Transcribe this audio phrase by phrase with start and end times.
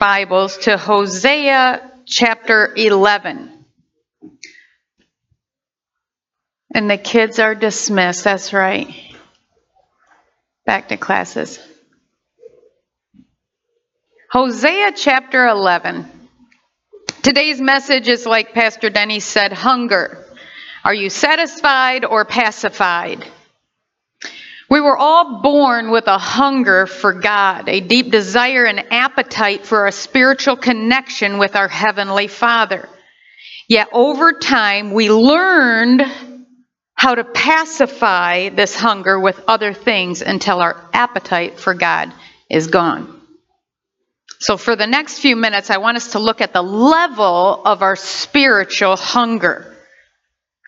[0.00, 3.66] Bibles to Hosea chapter 11.
[6.74, 8.24] And the kids are dismissed.
[8.24, 8.88] That's right.
[10.64, 11.60] Back to classes.
[14.30, 16.10] Hosea chapter 11.
[17.20, 20.24] Today's message is like Pastor Denny said hunger.
[20.82, 23.22] Are you satisfied or pacified?
[24.70, 29.86] We were all born with a hunger for God, a deep desire and appetite for
[29.86, 32.88] a spiritual connection with our Heavenly Father.
[33.68, 36.02] Yet over time, we learned
[36.94, 42.12] how to pacify this hunger with other things until our appetite for God
[42.48, 43.20] is gone.
[44.38, 47.82] So, for the next few minutes, I want us to look at the level of
[47.82, 49.76] our spiritual hunger.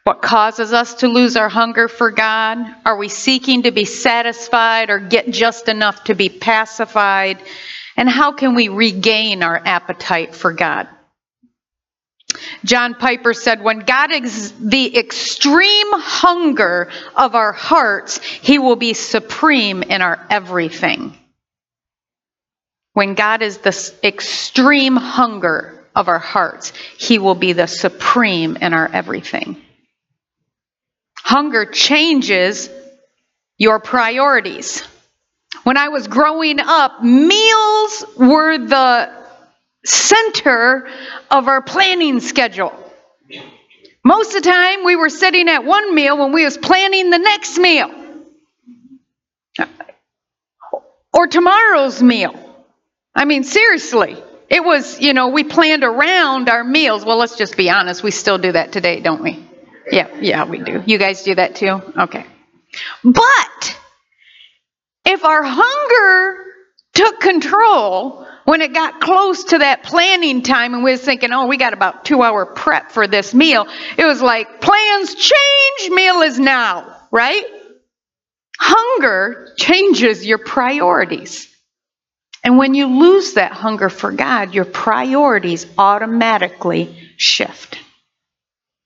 [0.04, 2.58] What causes us to lose our hunger for God?
[2.84, 7.38] Are we seeking to be satisfied or get just enough to be pacified?
[7.96, 10.88] And how can we regain our appetite for God?
[12.64, 18.94] John Piper said, When God is the extreme hunger of our hearts, He will be
[18.94, 21.16] supreme in our everything.
[22.94, 28.72] When God is the extreme hunger of our hearts, He will be the supreme in
[28.72, 29.61] our everything.
[31.22, 32.68] Hunger changes
[33.56, 34.82] your priorities.
[35.64, 39.10] When I was growing up, meals were the
[39.84, 40.88] center
[41.30, 42.72] of our planning schedule.
[44.04, 47.18] Most of the time we were sitting at one meal when we was planning the
[47.18, 47.90] next meal.
[51.12, 52.34] Or tomorrow's meal.
[53.14, 54.16] I mean seriously.
[54.48, 57.04] It was, you know, we planned around our meals.
[57.04, 59.42] Well, let's just be honest, we still do that today, don't we?
[59.90, 60.82] Yeah, yeah, we do.
[60.86, 61.80] You guys do that too?
[61.98, 62.26] Okay.
[63.04, 63.78] But
[65.04, 66.44] if our hunger
[66.94, 71.46] took control when it got close to that planning time and we was thinking, oh,
[71.46, 73.66] we got about two hour prep for this meal,
[73.96, 77.44] it was like, plans change, meal is now, right?
[78.58, 81.48] Hunger changes your priorities.
[82.44, 87.78] And when you lose that hunger for God, your priorities automatically shift.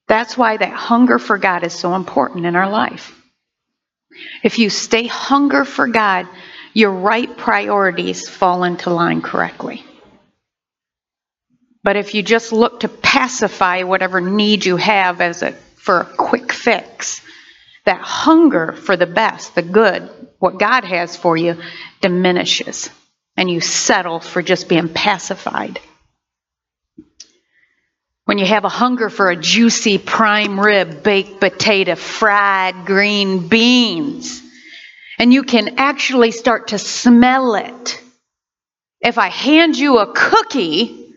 [0.08, 3.12] That's why that hunger for God is so important in our life.
[4.42, 6.28] If you stay hunger for God,
[6.72, 9.84] your right priorities fall into line correctly.
[11.82, 16.04] But if you just look to pacify whatever need you have as a for a
[16.04, 17.20] quick fix,
[17.84, 21.56] that hunger for the best, the good, what God has for you
[22.00, 22.90] diminishes
[23.36, 25.78] and you settle for just being pacified.
[28.26, 34.42] When you have a hunger for a juicy prime rib, baked potato, fried green beans,
[35.16, 38.02] and you can actually start to smell it.
[39.00, 41.14] If I hand you a cookie,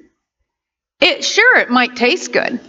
[1.01, 2.59] it sure it might taste good.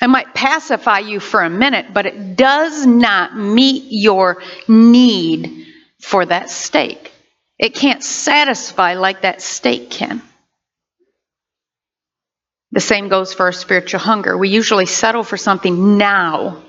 [0.00, 5.66] It might pacify you for a minute, but it does not meet your need
[6.00, 7.12] for that steak.
[7.58, 10.22] It can't satisfy like that steak can.
[12.72, 14.36] The same goes for our spiritual hunger.
[14.36, 16.62] We usually settle for something now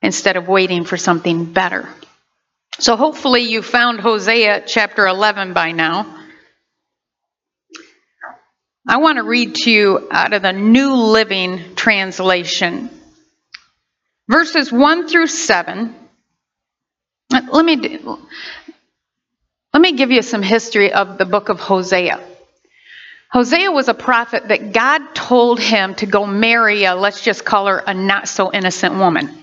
[0.00, 1.88] instead of waiting for something better.
[2.78, 6.18] So hopefully you found Hosea chapter 11 by now.
[8.88, 12.90] I want to read to you out of the New Living Translation.
[14.28, 15.94] Verses 1 through 7.
[17.30, 18.00] Let me
[19.72, 22.20] let me give you some history of the book of Hosea.
[23.32, 27.66] Hosea was a prophet that God told him to go marry a, let's just call
[27.66, 29.42] her a not so innocent woman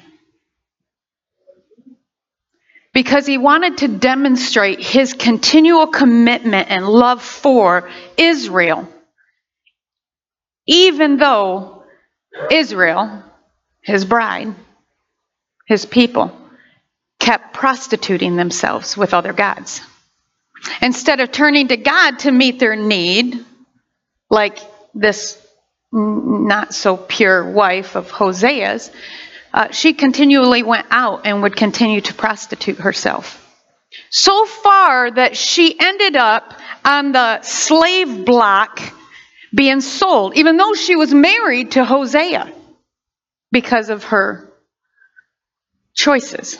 [2.94, 8.88] because he wanted to demonstrate his continual commitment and love for Israel,
[10.68, 11.84] even though
[12.52, 13.24] Israel,
[13.82, 14.54] his bride,
[15.66, 16.36] his people,
[17.20, 19.82] kept prostituting themselves with other gods.
[20.82, 23.46] Instead of turning to God to meet their need,
[24.30, 24.60] like
[24.94, 25.42] this
[25.92, 28.92] not so pure wife of Hosea's,
[29.54, 33.46] uh, she continually went out and would continue to prostitute herself.
[34.12, 36.54] So far that she ended up
[36.86, 38.80] on the slave block
[39.56, 42.54] being sold, even though she was married to Hosea
[43.52, 44.54] because of her
[45.96, 46.60] choices.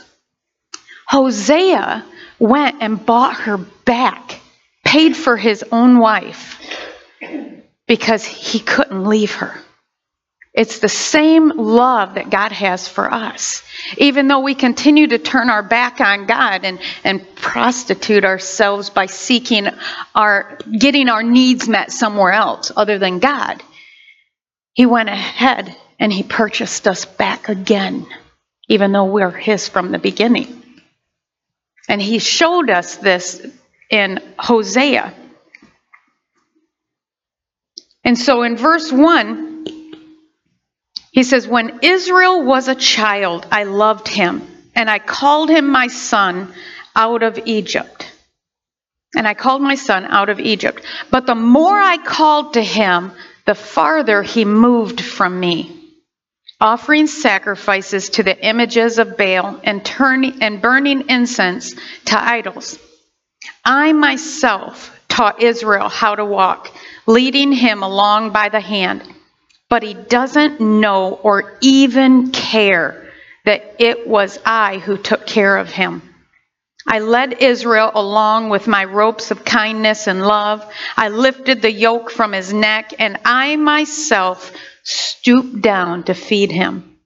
[1.08, 2.04] Hosea
[2.40, 4.40] went and bought her back,
[4.84, 6.60] paid for his own wife
[7.88, 9.60] because he couldn't leave her.
[10.54, 13.64] It's the same love that God has for us.
[13.98, 19.06] Even though we continue to turn our back on God and, and prostitute ourselves by
[19.06, 19.68] seeking
[20.16, 23.62] our, getting our needs met somewhere else other than God,
[24.74, 28.08] He went ahead and He purchased us back again,
[28.68, 30.64] even though we're His from the beginning.
[31.88, 33.46] And He showed us this
[33.92, 35.14] in Hosea.
[38.04, 39.66] And so in verse 1,
[41.12, 45.88] he says, When Israel was a child, I loved him, and I called him my
[45.88, 46.54] son
[46.96, 48.12] out of Egypt.
[49.16, 50.84] And I called my son out of Egypt.
[51.10, 53.12] But the more I called to him,
[53.46, 55.76] the farther he moved from me,
[56.62, 61.74] offering sacrifices to the images of Baal and, turning, and burning incense
[62.06, 62.78] to idols.
[63.66, 66.72] I myself taught Israel how to walk,
[67.10, 69.04] leading him along by the hand
[69.70, 73.08] but he doesn't know or even care
[73.46, 76.02] that it was I who took care of him.
[76.88, 80.66] I led Israel along with my ropes of kindness and love.
[80.98, 84.52] I lifted the yoke from his neck, and I myself
[84.84, 86.98] stooped down to feed him.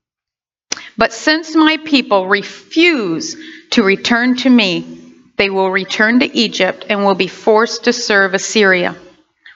[0.98, 3.36] But since my people refuse
[3.72, 5.02] to return to me,
[5.38, 8.96] they will return to Egypt and will be forced to serve Assyria.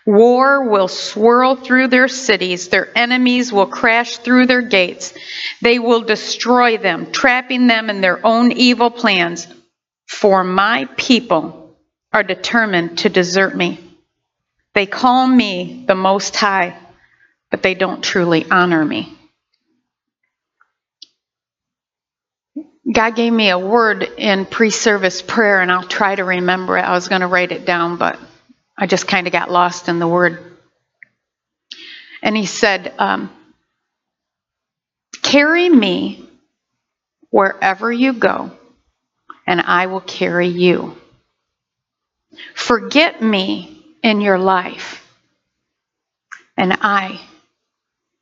[0.07, 2.69] War will swirl through their cities.
[2.69, 5.13] Their enemies will crash through their gates.
[5.61, 9.47] They will destroy them, trapping them in their own evil plans.
[10.07, 11.77] For my people
[12.13, 13.83] are determined to desert me.
[14.73, 16.77] They call me the Most High,
[17.51, 19.13] but they don't truly honor me.
[22.89, 26.83] God gave me a word in pre service prayer, and I'll try to remember it.
[26.83, 28.17] I was going to write it down, but
[28.77, 30.39] I just kind of got lost in the word.
[32.21, 33.31] And he said, um,
[35.23, 36.29] Carry me
[37.31, 38.51] wherever you go,
[39.45, 40.95] and I will carry you.
[42.53, 45.05] Forget me in your life,
[46.55, 47.19] and I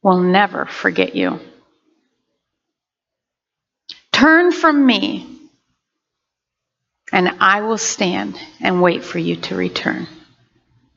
[0.02, 1.40] will never forget you.
[4.12, 5.28] Turn from me,
[7.12, 10.08] and I will stand and wait for you to return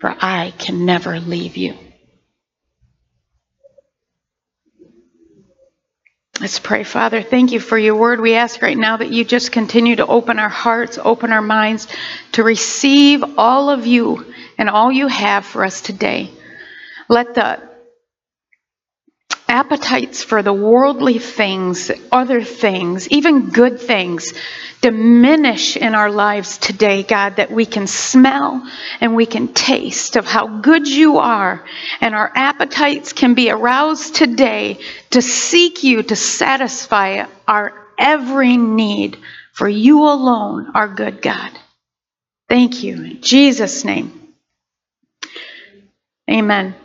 [0.00, 1.76] for I can never leave you.
[6.40, 7.20] Let's pray, Father.
[7.20, 8.20] Thank you for your word.
[8.20, 11.88] We ask right now that you just continue to open our hearts, open our minds
[12.32, 14.24] to receive all of you
[14.56, 16.30] and all you have for us today.
[17.08, 17.67] Let the
[19.58, 24.32] appetites for the worldly things, other things, even good things,
[24.80, 28.64] diminish in our lives today, God, that we can smell
[29.00, 31.64] and we can taste of how good you are,
[32.00, 34.78] and our appetites can be aroused today
[35.10, 39.18] to seek you to satisfy our every need,
[39.52, 41.50] for you alone are good, God.
[42.48, 43.02] Thank you.
[43.02, 44.34] In Jesus' name.
[46.30, 46.76] Amen.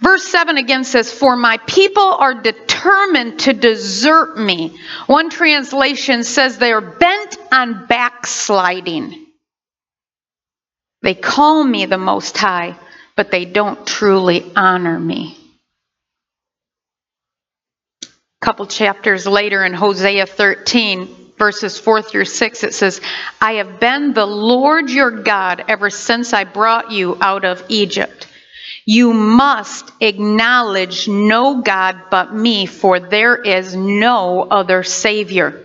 [0.00, 4.78] Verse 7 again says, For my people are determined to desert me.
[5.06, 9.26] One translation says they are bent on backsliding.
[11.02, 12.76] They call me the Most High,
[13.14, 15.36] but they don't truly honor me.
[18.02, 23.02] A couple chapters later in Hosea 13, verses 4 through 6, it says,
[23.40, 28.26] I have been the Lord your God ever since I brought you out of Egypt.
[28.92, 35.64] You must acknowledge no God but me, for there is no other Savior.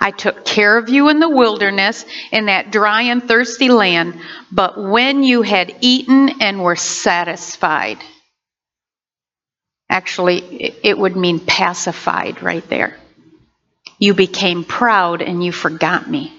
[0.00, 4.20] I took care of you in the wilderness, in that dry and thirsty land,
[4.52, 7.98] but when you had eaten and were satisfied,
[9.88, 12.96] actually, it would mean pacified right there.
[13.98, 16.32] You became proud and you forgot me.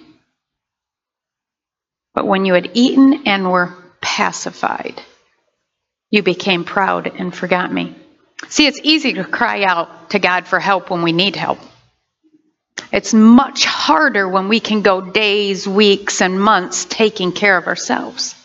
[2.14, 5.02] But when you had eaten and were pacified,
[6.12, 7.96] you became proud and forgot me.
[8.50, 11.60] See, it's easy to cry out to God for help when we need help.
[12.92, 18.36] It's much harder when we can go days, weeks, and months taking care of ourselves.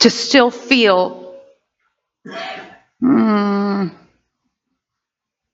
[0.00, 1.36] To still feel,
[3.02, 3.92] mm,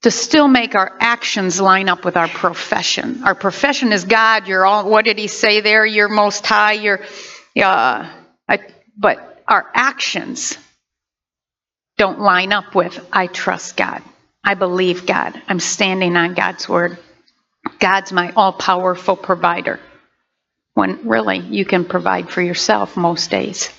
[0.02, 3.22] to still make our actions line up with our profession.
[3.24, 4.46] Our profession is God.
[4.46, 5.84] You're all, what did he say there?
[5.84, 6.74] You're most high.
[6.74, 7.00] You're,
[7.56, 8.10] uh,
[8.48, 8.58] I,
[8.96, 10.56] but our actions
[11.96, 14.02] don't line up with, I trust God.
[14.42, 15.40] I believe God.
[15.48, 16.98] I'm standing on God's word.
[17.78, 19.80] God's my all powerful provider.
[20.74, 23.70] When really you can provide for yourself most days.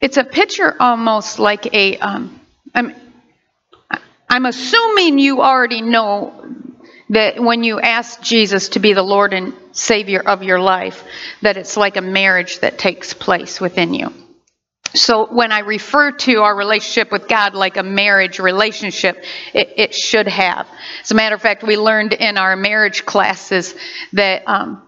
[0.00, 1.98] it's a picture almost like a.
[1.98, 2.40] Um,
[2.74, 2.94] I'm,
[4.28, 6.54] I'm assuming you already know
[7.10, 11.04] that when you ask Jesus to be the Lord and Savior of your life,
[11.42, 14.12] that it's like a marriage that takes place within you.
[14.94, 19.22] So when I refer to our relationship with God like a marriage relationship,
[19.52, 20.66] it, it should have.
[21.02, 23.74] As a matter of fact, we learned in our marriage classes
[24.14, 24.82] that um,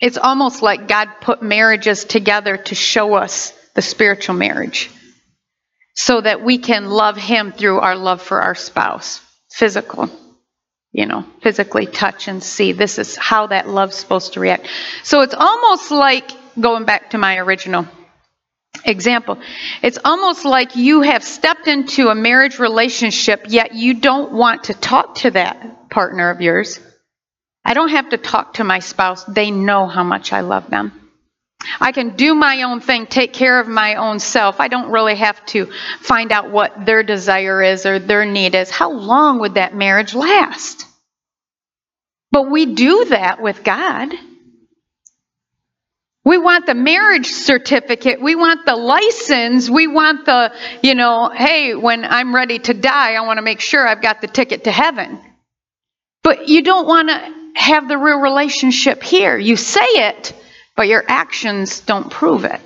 [0.00, 4.90] it's almost like God put marriages together to show us the spiritual marriage
[5.94, 10.10] so that we can love Him through our love for our spouse, physical
[10.96, 12.72] you know, physically touch and see.
[12.72, 14.66] This is how that love's supposed to react.
[15.02, 17.86] So it's almost like going back to my original
[18.82, 19.38] example.
[19.82, 24.74] It's almost like you have stepped into a marriage relationship, yet you don't want to
[24.74, 26.80] talk to that partner of yours.
[27.62, 29.22] I don't have to talk to my spouse.
[29.24, 31.05] They know how much I love them.
[31.80, 34.60] I can do my own thing, take care of my own self.
[34.60, 35.66] I don't really have to
[36.00, 38.70] find out what their desire is or their need is.
[38.70, 40.86] How long would that marriage last?
[42.30, 44.12] But we do that with God.
[46.24, 48.20] We want the marriage certificate.
[48.20, 49.70] We want the license.
[49.70, 53.60] We want the, you know, hey, when I'm ready to die, I want to make
[53.60, 55.20] sure I've got the ticket to heaven.
[56.24, 59.38] But you don't want to have the real relationship here.
[59.38, 60.34] You say it,
[60.76, 62.60] but your actions don't prove it.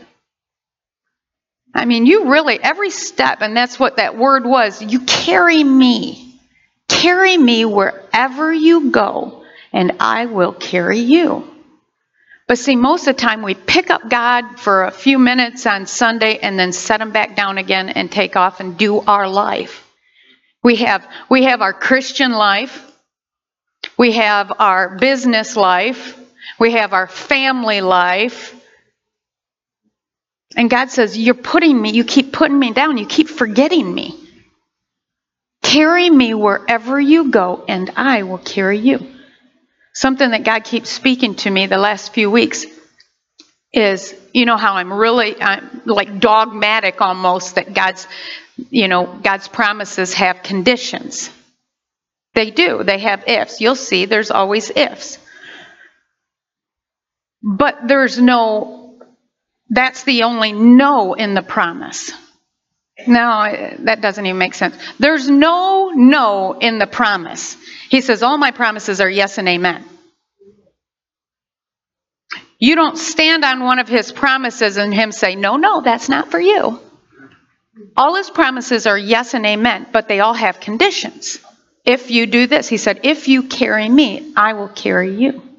[1.75, 6.41] I mean, you really, every step, and that's what that word was, you carry me.
[6.89, 11.47] Carry me wherever you go and I will carry you.
[12.49, 15.87] But see, most of the time we pick up God for a few minutes on
[15.87, 19.87] Sunday and then set him back down again and take off and do our life.
[20.63, 22.87] We have, we have our Christian life.
[23.97, 26.20] We have our business life.
[26.61, 28.55] We have our family life.
[30.55, 34.17] And God says, You're putting me, you keep putting me down, you keep forgetting me.
[35.63, 39.07] Carry me wherever you go, and I will carry you.
[39.95, 42.67] Something that God keeps speaking to me the last few weeks
[43.73, 48.07] is, you know, how I'm really I'm like dogmatic almost that God's,
[48.71, 51.31] you know, God's promises have conditions.
[52.35, 52.85] They do.
[52.85, 53.61] They have ifs.
[53.61, 55.19] You'll see there's always ifs.
[57.43, 58.99] But there's no,
[59.69, 62.13] that's the only no in the promise.
[63.07, 64.77] No, that doesn't even make sense.
[64.99, 67.57] There's no no in the promise.
[67.89, 69.85] He says, All my promises are yes and amen.
[72.59, 76.31] You don't stand on one of his promises and him say, No, no, that's not
[76.31, 76.79] for you.
[77.97, 81.39] All his promises are yes and amen, but they all have conditions.
[81.87, 85.50] If you do this, he said, If you carry me, I will carry you.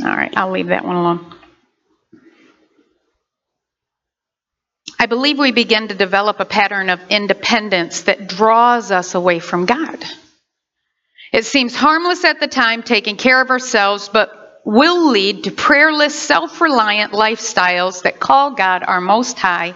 [0.00, 1.34] All right, I'll leave that one alone.
[4.98, 9.64] I believe we begin to develop a pattern of independence that draws us away from
[9.64, 10.04] God.
[11.32, 16.14] It seems harmless at the time, taking care of ourselves, but will lead to prayerless,
[16.14, 19.74] self reliant lifestyles that call God our Most High,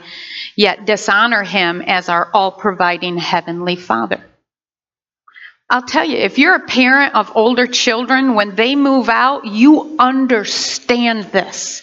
[0.56, 4.21] yet dishonor Him as our all providing Heavenly Father.
[5.72, 9.96] I'll tell you, if you're a parent of older children, when they move out, you
[9.98, 11.80] understand this.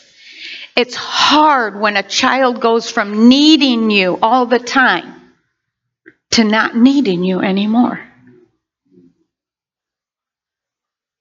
[0.75, 5.15] It's hard when a child goes from needing you all the time
[6.31, 7.99] to not needing you anymore.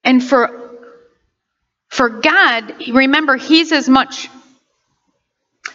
[0.03, 0.55] And for
[1.87, 4.29] for God, remember he's as much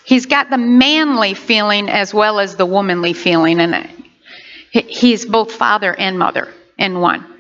[0.05, 3.91] he's got the manly feeling as well as the womanly feeling and
[4.71, 7.35] he's both father and mother in one.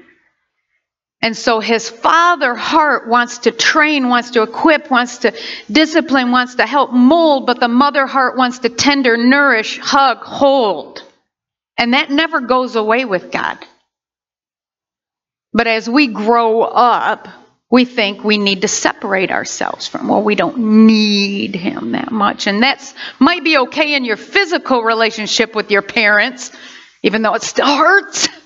[1.24, 5.32] And so his father heart wants to train, wants to equip, wants to
[5.72, 11.02] discipline, wants to help mold, but the mother heart wants to tender, nourish, hug, hold.
[11.78, 13.58] And that never goes away with God.
[15.54, 17.26] But as we grow up,
[17.70, 22.46] we think we need to separate ourselves from, well, we don't need him that much.
[22.46, 26.52] And that's might be okay in your physical relationship with your parents,
[27.02, 28.28] even though it still hurts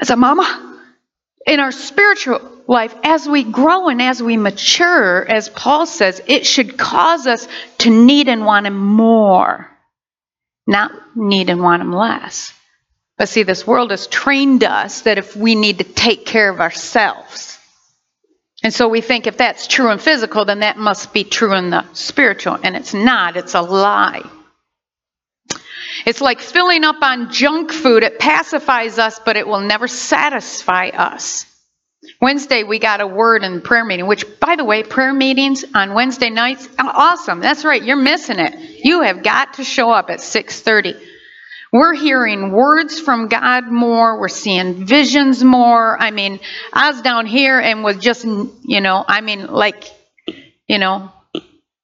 [0.00, 0.80] as a mama
[1.46, 6.46] in our spiritual life, as we grow and as we mature, as Paul says, it
[6.46, 9.70] should cause us to need and want Him more,
[10.66, 12.52] not need and want Him less.
[13.16, 16.60] But see, this world has trained us that if we need to take care of
[16.60, 17.58] ourselves.
[18.62, 21.70] And so we think if that's true in physical, then that must be true in
[21.70, 22.58] the spiritual.
[22.62, 24.22] And it's not, it's a lie.
[26.08, 28.02] It's like filling up on junk food.
[28.02, 31.44] It pacifies us, but it will never satisfy us.
[32.18, 35.92] Wednesday, we got a word in prayer meeting, which, by the way, prayer meetings on
[35.92, 37.40] Wednesday nights, awesome.
[37.40, 37.82] That's right.
[37.82, 38.86] You're missing it.
[38.86, 40.98] You have got to show up at 630.
[41.74, 44.18] We're hearing words from God more.
[44.18, 46.00] We're seeing visions more.
[46.00, 46.40] I mean,
[46.72, 49.84] I was down here and was just, you know, I mean, like,
[50.66, 51.12] you know,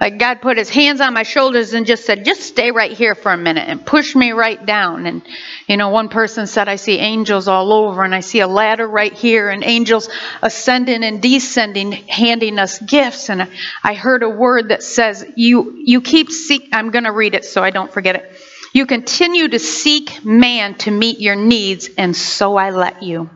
[0.00, 3.14] like God put his hands on my shoulders and just said, just stay right here
[3.14, 5.06] for a minute and push me right down.
[5.06, 5.22] And,
[5.68, 8.88] you know, one person said, I see angels all over and I see a ladder
[8.88, 10.10] right here and angels
[10.42, 13.30] ascending and descending, handing us gifts.
[13.30, 13.48] And
[13.84, 17.44] I heard a word that says, you, you keep seek, I'm going to read it
[17.44, 18.36] so I don't forget it.
[18.72, 23.30] You continue to seek man to meet your needs and so I let you.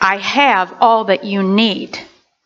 [0.00, 2.00] I have all that you need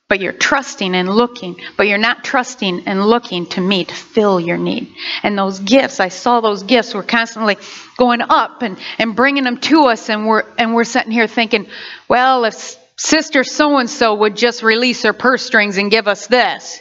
[0.08, 4.38] but you're trusting and looking, but you're not trusting and looking to me to fill
[4.38, 4.94] your need.
[5.22, 7.56] And those gifts, I saw those gifts were constantly
[7.96, 11.66] going up and, and bringing them to us, and we're and we're sitting here thinking,
[12.08, 16.26] well, if sister so and so would just release her purse strings and give us
[16.26, 16.80] this,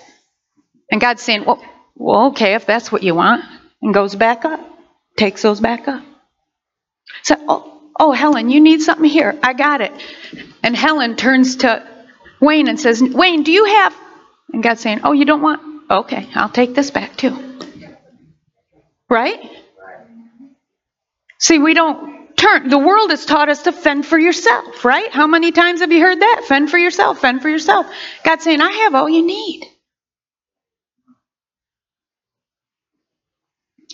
[0.92, 1.64] and God's saying, well,
[1.96, 3.46] well, okay, if that's what you want,
[3.82, 4.60] and goes back up,
[5.16, 6.04] takes those back up.
[7.22, 9.38] So, oh, oh, Helen, you need something here.
[9.42, 9.94] I got it.
[10.62, 11.88] And Helen turns to
[12.44, 13.96] Wayne and says, Wayne, do you have?
[14.52, 15.62] And God's saying, Oh, you don't want?
[15.90, 17.38] Okay, I'll take this back too.
[19.10, 19.40] Right?
[21.40, 22.70] See, we don't turn.
[22.70, 25.12] The world has taught us to fend for yourself, right?
[25.12, 26.46] How many times have you heard that?
[26.48, 27.86] Fend for yourself, fend for yourself.
[28.24, 29.66] God's saying, I have all you need.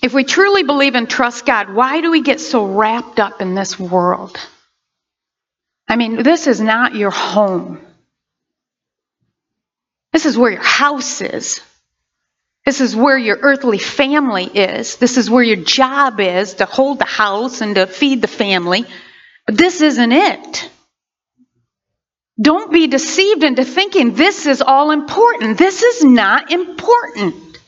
[0.01, 3.53] If we truly believe and trust God, why do we get so wrapped up in
[3.53, 4.38] this world?
[5.88, 7.86] I mean, this is not your home.
[10.13, 11.62] This is where your house is.
[12.66, 14.98] This is where your earthly family is.
[14.98, 18.86] This is where your job is to hold the house and to feed the family.
[19.46, 20.70] But this isn't it.
[22.42, 25.58] Don't be deceived into thinking this is all important.
[25.58, 27.60] This is not important.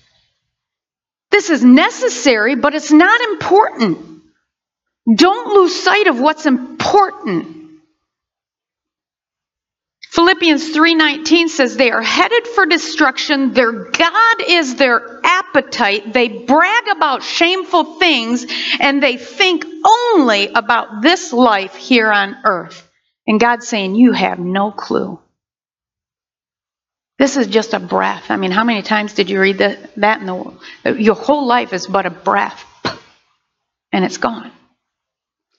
[1.29, 3.97] This is necessary, but it's not important.
[5.15, 7.60] Don't lose sight of what's important.
[10.11, 13.53] Philippians 3:19 says they are headed for destruction.
[13.53, 16.11] Their god is their appetite.
[16.11, 18.45] They brag about shameful things
[18.81, 22.89] and they think only about this life here on earth.
[23.25, 25.17] And God's saying you have no clue.
[27.17, 28.31] This is just a breath.
[28.31, 31.01] I mean, how many times did you read that, that in the?
[31.01, 32.65] Your whole life is but a breath
[33.93, 34.51] and it's gone.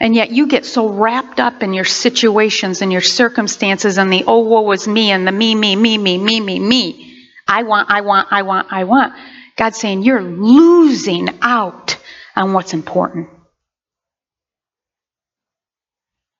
[0.02, 4.24] And yet you get so wrapped up in your situations and your circumstances and the
[4.26, 7.28] oh, woe was me and the me, me, me, me, me, me, me.
[7.46, 9.14] I want, I want, I want, I want.
[9.56, 11.96] God's saying you're losing out
[12.34, 13.28] on what's important.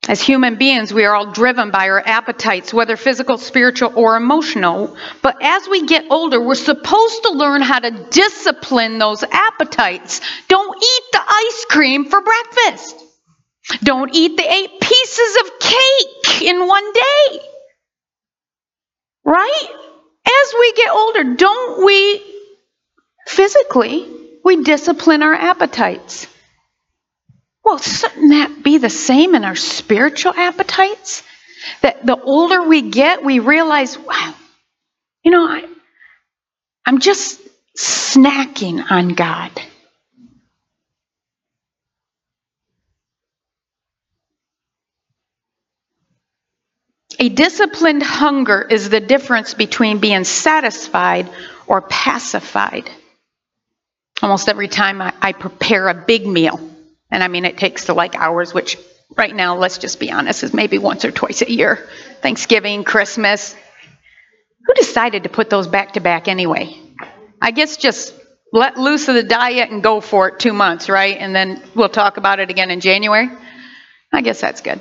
[0.08, 4.96] As human beings, we are all driven by our appetites, whether physical, spiritual, or emotional.
[5.22, 10.20] But as we get older, we're supposed to learn how to discipline those appetites.
[10.48, 12.96] Don't eat the ice cream for breakfast.
[13.82, 17.40] Don't eat the eight pieces of cake in one day.
[19.24, 19.68] Right?
[20.26, 22.22] As we get older, don't we
[23.26, 24.08] physically,
[24.44, 26.26] we discipline our appetites?
[27.64, 31.22] Well, shouldn't that be the same in our spiritual appetites?
[31.82, 34.34] That the older we get, we realize, wow,
[35.22, 35.64] you know, I,
[36.84, 37.40] I'm just
[37.78, 39.52] snacking on God.
[47.22, 51.30] A disciplined hunger is the difference between being satisfied
[51.68, 52.90] or pacified.
[54.20, 56.58] Almost every time I, I, prepare a big meal,
[57.12, 58.76] and I mean it takes to like hours, which
[59.16, 61.88] right now, let's just be honest, is maybe once or twice a year.
[62.22, 63.54] Thanksgiving, Christmas.
[64.66, 66.76] Who decided to put those back to back anyway?
[67.40, 68.12] I guess just
[68.52, 71.16] let loose of the diet and go for it two months, right?
[71.16, 73.30] And then we'll talk about it again in January.
[74.12, 74.80] I guess that's good.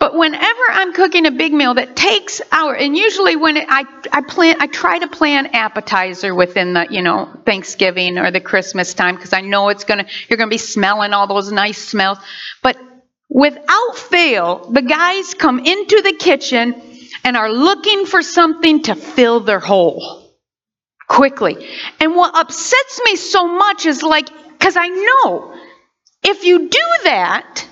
[0.00, 3.84] But whenever I'm cooking a big meal that takes hour, and usually when it, I
[4.10, 8.94] I plan, I try to plan appetizer within the you know Thanksgiving or the Christmas
[8.94, 12.16] time because I know it's gonna you're gonna be smelling all those nice smells.
[12.62, 12.78] But
[13.28, 16.80] without fail, the guys come into the kitchen
[17.22, 20.34] and are looking for something to fill their hole
[21.08, 21.68] quickly.
[22.00, 25.54] And what upsets me so much is like because I know
[26.22, 27.66] if you do that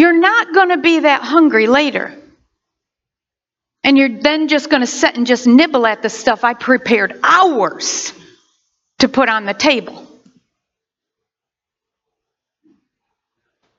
[0.00, 2.16] you're not going to be that hungry later.
[3.84, 7.20] And you're then just going to sit and just nibble at the stuff I prepared
[7.22, 8.14] hours
[9.00, 10.06] to put on the table.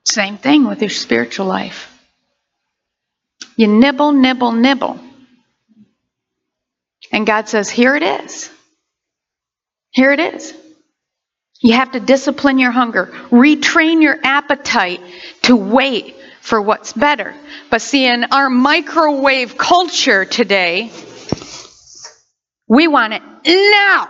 [0.04, 1.88] Same thing with your spiritual life.
[3.56, 5.00] You nibble, nibble, nibble.
[7.10, 8.48] And God says, Here it is.
[9.90, 10.54] Here it is.
[11.62, 15.00] You have to discipline your hunger, retrain your appetite
[15.42, 17.34] to wait for what's better.
[17.70, 20.90] But see, in our microwave culture today,
[22.66, 24.08] we want it now.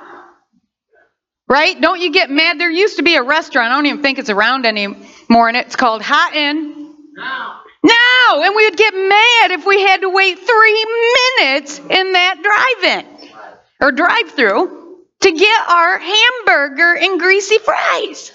[1.46, 1.78] Right?
[1.78, 2.58] Don't you get mad?
[2.58, 5.76] There used to be a restaurant, I don't even think it's around anymore, and it's
[5.76, 6.94] called Hot 'n.
[7.14, 7.60] Now.
[7.84, 8.42] Now!
[8.42, 10.86] And we would get mad if we had to wait three
[11.38, 13.30] minutes in that drive in
[13.80, 14.81] or drive through
[15.22, 18.32] to get our hamburger and greasy fries.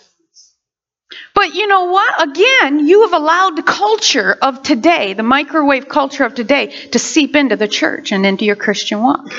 [1.33, 2.29] But you know what?
[2.29, 7.35] Again, you have allowed the culture of today, the microwave culture of today, to seep
[7.35, 9.31] into the church and into your Christian walk.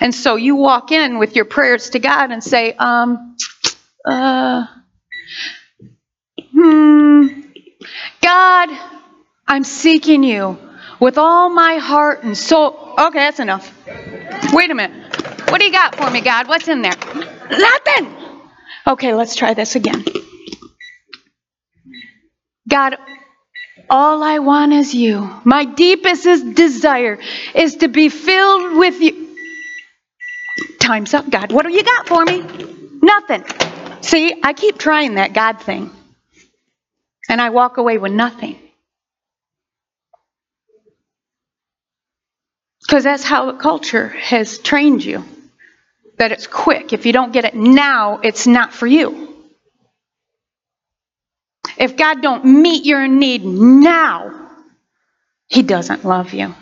[0.00, 3.36] And so you walk in with your prayers to God and say, um,
[4.04, 4.66] uh,
[6.52, 7.26] hmm,
[8.20, 8.68] God,
[9.46, 10.58] I'm seeking you
[11.00, 12.94] with all my heart and soul.
[12.98, 13.72] Okay, that's enough.
[14.52, 15.05] Wait a minute.
[15.48, 16.48] What do you got for me, God?
[16.48, 16.96] What's in there?
[17.50, 18.14] Nothing.
[18.86, 20.04] Okay, let's try this again.
[22.68, 22.96] God,
[23.88, 25.30] all I want is you.
[25.44, 27.18] My deepest desire
[27.54, 29.36] is to be filled with you.
[30.80, 31.52] Time's up, God.
[31.52, 32.42] What do you got for me?
[33.02, 33.44] Nothing.
[34.02, 35.90] See, I keep trying that God thing.
[37.28, 38.58] And I walk away with nothing.
[42.82, 45.24] Because that's how culture has trained you
[46.18, 46.92] that it's quick.
[46.92, 49.34] If you don't get it now, it's not for you.
[51.76, 54.50] If God don't meet your need now,
[55.46, 56.54] he doesn't love you.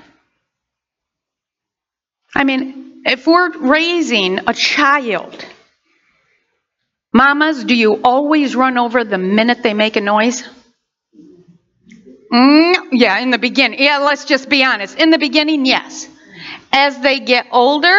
[2.35, 5.45] I mean, if we're raising a child,
[7.13, 10.43] mamas, do you always run over the minute they make a noise?
[12.33, 13.81] Mm, yeah, in the beginning.
[13.81, 14.99] Yeah, let's just be honest.
[14.99, 16.09] In the beginning, yes.
[16.73, 17.97] As they get older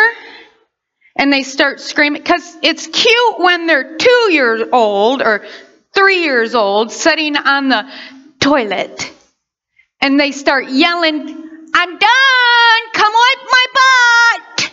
[1.15, 5.45] and they start screaming, because it's cute when they're two years old or
[5.93, 7.89] three years old, sitting on the
[8.39, 9.11] toilet,
[10.01, 11.21] and they start yelling,
[11.73, 14.71] I'm done, come wipe my butt.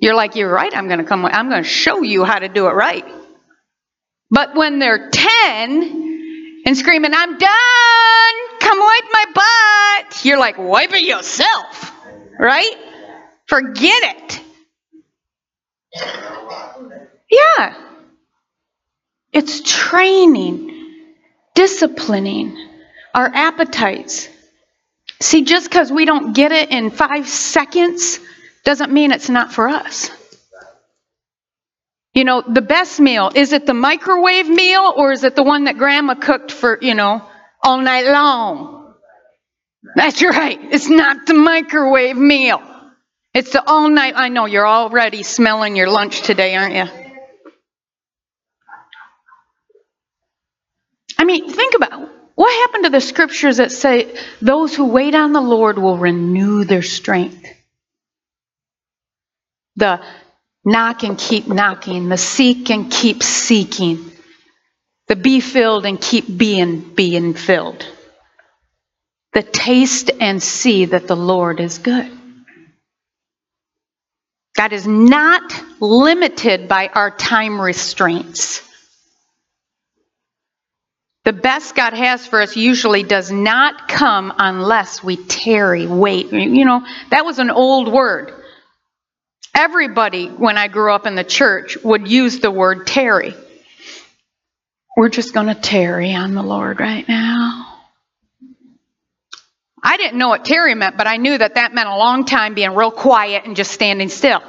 [0.00, 2.72] You're like, You're right, I'm to come, I'm to show you how to do it
[2.72, 3.04] right.
[4.30, 10.92] But when they're 10 and screaming, I'm done, come wipe my butt, you're like, Wipe
[10.92, 11.92] it yourself,
[12.38, 12.76] right?
[13.46, 14.45] Forget it.
[17.30, 17.74] Yeah.
[19.32, 21.04] It's training,
[21.54, 22.56] disciplining
[23.14, 24.28] our appetites.
[25.20, 28.20] See, just because we don't get it in five seconds
[28.64, 30.10] doesn't mean it's not for us.
[32.14, 35.64] You know, the best meal, is it the microwave meal or is it the one
[35.64, 37.22] that grandma cooked for, you know,
[37.62, 38.94] all night long?
[39.94, 40.58] That's right.
[40.72, 42.62] It's not the microwave meal.
[43.36, 44.14] It's the all night.
[44.16, 46.86] I know you're already smelling your lunch today, aren't you?
[51.18, 55.34] I mean, think about what happened to the scriptures that say those who wait on
[55.34, 57.46] the Lord will renew their strength.
[59.76, 60.02] The
[60.64, 64.12] knock and keep knocking, the seek and keep seeking,
[65.08, 67.86] the be filled and keep being being filled.
[69.34, 72.10] The taste and see that the Lord is good.
[74.66, 78.68] God is not limited by our time restraints.
[81.24, 86.32] The best God has for us usually does not come unless we tarry, wait.
[86.32, 88.34] You know, that was an old word.
[89.54, 93.34] Everybody, when I grew up in the church, would use the word tarry.
[94.96, 97.72] We're just going to tarry on the Lord right now.
[99.80, 102.54] I didn't know what tarry meant, but I knew that that meant a long time
[102.54, 104.42] being real quiet and just standing still.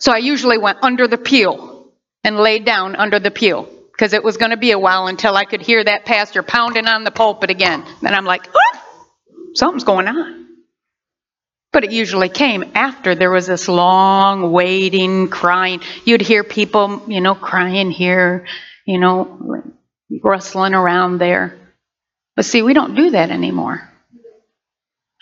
[0.00, 1.90] So I usually went under the pew
[2.24, 5.36] and laid down under the pew because it was going to be a while until
[5.36, 7.84] I could hear that pastor pounding on the pulpit again.
[8.02, 8.80] And I'm like, oh,
[9.54, 10.46] something's going on.
[11.72, 15.82] But it usually came after there was this long waiting, crying.
[16.06, 18.46] You'd hear people, you know, crying here,
[18.86, 19.62] you know,
[20.22, 21.58] rustling around there.
[22.36, 23.86] But see, we don't do that anymore.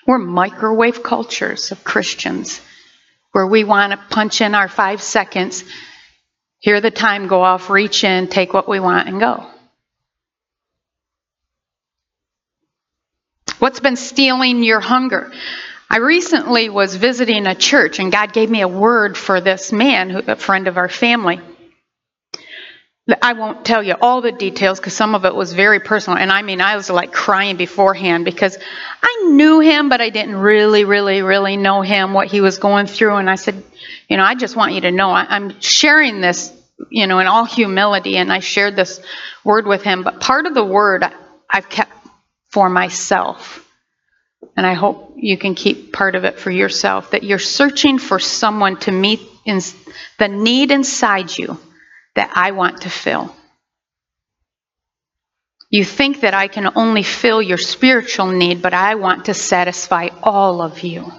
[0.06, 2.60] We're microwave cultures of Christians
[3.32, 5.64] where we want to punch in our five seconds
[6.60, 9.46] Hear the time go off, reach in, take what we want, and go.
[13.60, 15.32] What's been stealing your hunger?
[15.88, 20.10] I recently was visiting a church, and God gave me a word for this man,
[20.28, 21.40] a friend of our family.
[23.22, 26.18] I won't tell you all the details because some of it was very personal.
[26.18, 28.58] And I mean, I was like crying beforehand because
[29.02, 32.86] I knew him, but I didn't really, really, really know him, what he was going
[32.86, 33.16] through.
[33.16, 33.62] And I said,
[34.08, 36.52] you know, I just want you to know I'm sharing this,
[36.90, 38.18] you know, in all humility.
[38.18, 39.00] And I shared this
[39.42, 40.02] word with him.
[40.02, 41.04] But part of the word
[41.48, 41.92] I've kept
[42.50, 43.64] for myself.
[44.54, 48.18] And I hope you can keep part of it for yourself that you're searching for
[48.18, 49.60] someone to meet in
[50.18, 51.58] the need inside you
[52.18, 53.32] that I want to fill.
[55.70, 60.08] You think that I can only fill your spiritual need, but I want to satisfy
[60.20, 61.12] all of you.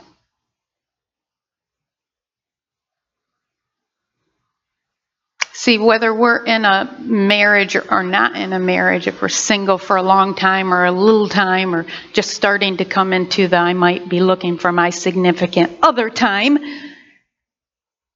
[5.53, 9.95] See, whether we're in a marriage or not in a marriage, if we're single for
[9.95, 13.71] a long time or a little time or just starting to come into the I
[13.71, 16.57] might be looking for my significant other time,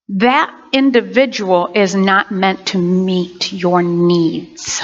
[0.09, 4.81] that individual is not meant to meet your needs.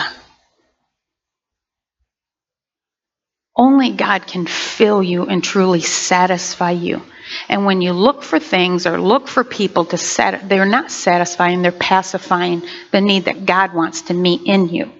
[3.55, 7.01] Only God can fill you and truly satisfy you.
[7.49, 11.61] And when you look for things or look for people to set, they're not satisfying,
[11.61, 14.91] they're pacifying the need that God wants to meet in you.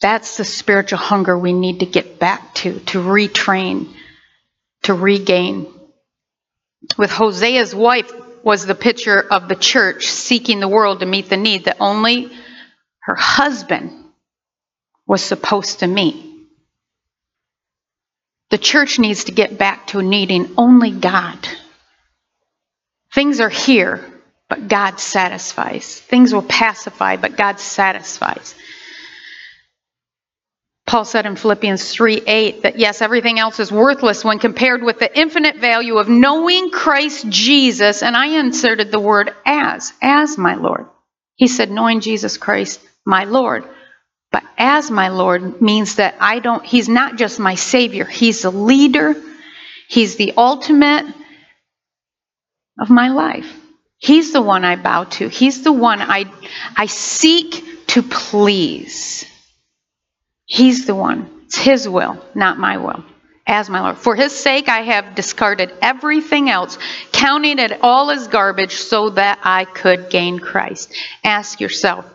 [0.00, 3.94] That's the spiritual hunger we need to get back to, to retrain,
[4.82, 5.72] to regain.
[6.98, 8.12] With Hosea's wife,
[8.44, 12.30] was the picture of the church seeking the world to meet the need that only
[13.00, 14.04] her husband
[15.06, 16.24] was supposed to meet.
[18.50, 21.38] The church needs to get back to needing only God.
[23.12, 24.04] Things are here,
[24.48, 25.98] but God satisfies.
[25.98, 28.54] Things will pacify, but God satisfies.
[30.86, 34.98] Paul said in Philippians 3 8 that yes, everything else is worthless when compared with
[34.98, 38.02] the infinite value of knowing Christ Jesus.
[38.02, 40.86] And I inserted the word as, as my Lord.
[41.36, 43.64] He said, knowing Jesus Christ, my Lord.
[44.30, 48.50] But as my Lord means that I don't, He's not just my Savior, He's the
[48.50, 49.14] leader,
[49.88, 51.06] He's the ultimate
[52.78, 53.50] of my life.
[53.98, 56.30] He's the one I bow to, He's the one I,
[56.76, 59.24] I seek to please.
[60.46, 61.30] He's the one.
[61.46, 63.04] It's His will, not my will,
[63.46, 63.98] as my Lord.
[63.98, 66.78] For His sake, I have discarded everything else,
[67.12, 70.94] counting it all as garbage so that I could gain Christ.
[71.22, 72.06] Ask yourself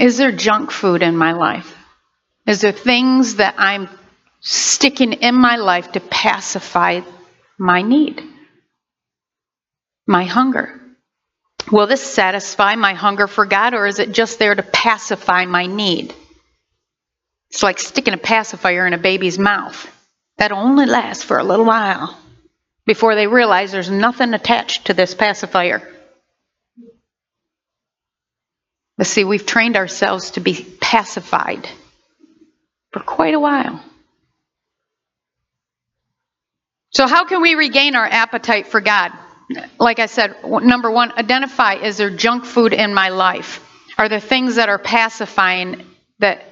[0.00, 1.76] Is there junk food in my life?
[2.46, 3.88] Is there things that I'm
[4.40, 7.02] sticking in my life to pacify
[7.58, 8.22] my need,
[10.06, 10.79] my hunger?
[11.70, 15.66] Will this satisfy my hunger for God, or is it just there to pacify my
[15.66, 16.14] need?
[17.50, 19.88] It's like sticking a pacifier in a baby's mouth.
[20.36, 22.18] That'll only lasts for a little while
[22.86, 25.86] before they realize there's nothing attached to this pacifier.
[28.96, 31.68] But see, we've trained ourselves to be pacified
[32.92, 33.82] for quite a while.
[36.90, 39.12] So, how can we regain our appetite for God?
[39.78, 43.66] Like I said, number one, identify is there junk food in my life?
[43.98, 45.86] Are there things that are pacifying
[46.18, 46.44] that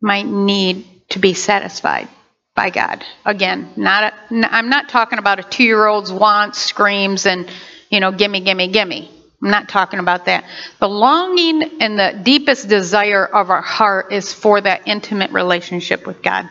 [0.00, 2.08] might need to be satisfied
[2.54, 3.04] by God?
[3.24, 7.50] Again, not a, I'm not talking about a two year old's wants, screams, and,
[7.90, 9.10] you know, gimme, gimme, gimme.
[9.42, 10.44] I'm not talking about that.
[10.80, 16.22] The longing and the deepest desire of our heart is for that intimate relationship with
[16.22, 16.48] God.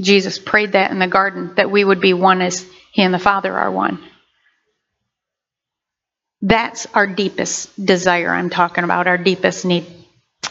[0.00, 3.18] Jesus prayed that in the garden, that we would be one as He and the
[3.18, 4.02] Father are one.
[6.42, 9.86] That's our deepest desire, I'm talking about, our deepest need.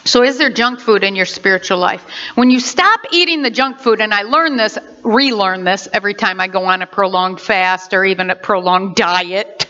[0.04, 2.04] So, is there junk food in your spiritual life?
[2.34, 6.40] When you stop eating the junk food, and I learn this, relearn this every time
[6.40, 9.66] I go on a prolonged fast or even a prolonged diet,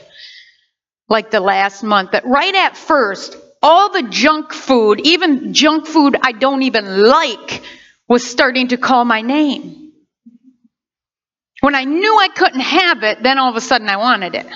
[1.08, 6.16] like the last month, that right at first, all the junk food, even junk food
[6.20, 7.62] I don't even like,
[8.10, 9.92] was starting to call my name.
[11.60, 14.46] When I knew I couldn't have it, then all of a sudden I wanted it.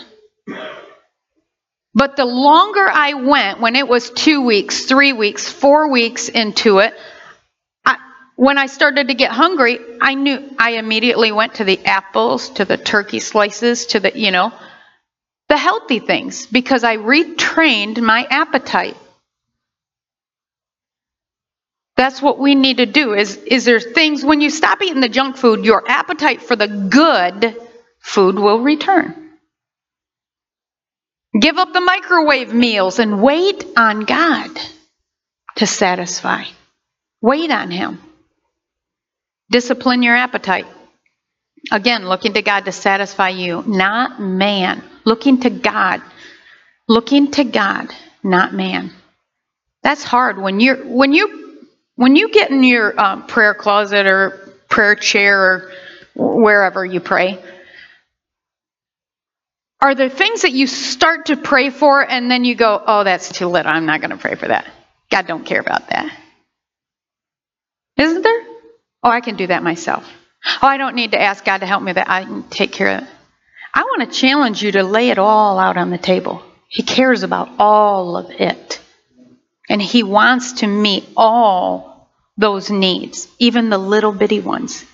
[1.95, 6.81] But the longer I went, when it was two weeks, three weeks, four weeks into
[6.81, 6.95] it,
[8.37, 12.65] when I started to get hungry, I knew I immediately went to the apples, to
[12.65, 14.53] the turkey slices, to the, you know,
[15.49, 18.97] the healthy things because I retrained my appetite.
[21.97, 25.09] That's what we need to do is is there things when you stop eating the
[25.09, 27.57] junk food, your appetite for the good
[28.01, 29.31] food will return.
[31.41, 34.51] Give up the microwave meals and wait on God
[35.57, 36.45] to satisfy.
[37.21, 38.01] Wait on him.
[39.51, 40.67] Discipline your appetite.
[41.73, 44.83] Again, looking to God to satisfy you, not man.
[45.05, 46.03] Looking to God.
[46.89, 47.89] Looking to God,
[48.23, 48.93] not man.
[49.83, 51.44] That's hard when you're when you
[51.97, 54.31] when you get in your uh, prayer closet or
[54.69, 55.73] prayer chair or
[56.15, 57.43] wherever you pray.
[59.81, 63.31] Are there things that you start to pray for and then you go, "Oh, that's
[63.31, 63.71] too little.
[63.71, 64.67] I'm not going to pray for that.
[65.11, 66.11] God don't care about that."
[67.97, 68.43] Isn't there?
[69.03, 70.11] Oh, I can do that myself.
[70.63, 72.97] Oh, I don't need to ask God to help me that I can take care
[72.97, 73.09] of it.
[73.75, 76.43] I want to challenge you to lay it all out on the table.
[76.69, 78.81] He cares about all of it.
[79.69, 84.85] And He wants to meet all those needs, even the little bitty ones.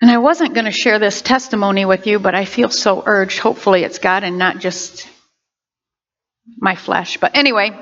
[0.00, 3.38] And I wasn't going to share this testimony with you, but I feel so urged.
[3.38, 5.06] Hopefully, it's God and not just
[6.56, 7.18] my flesh.
[7.18, 7.78] But anyway,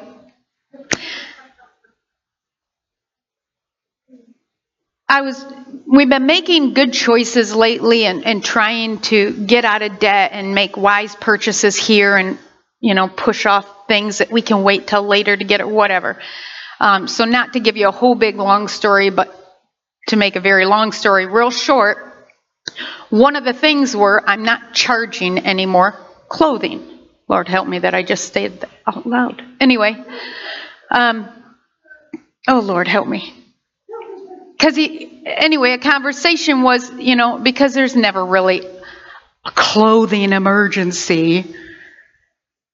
[5.09, 5.45] I was
[5.87, 10.55] we've been making good choices lately and, and trying to get out of debt and
[10.55, 12.39] make wise purchases here and
[12.81, 16.19] you know push off things that we can wait till later to get or whatever.
[16.81, 19.35] Um, so not to give you a whole big long story, but
[20.09, 21.99] to make a very long story real short,
[23.11, 26.99] one of the things were I'm not charging any more clothing.
[27.29, 29.43] Lord help me that I just stayed out loud.
[29.61, 29.97] Anyway,
[30.91, 31.29] um,
[32.47, 33.35] oh Lord help me
[34.59, 38.67] because he anyway a conversation was you know because there's never really
[39.45, 41.55] a clothing emergency